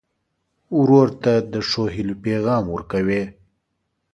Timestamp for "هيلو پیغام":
1.93-2.63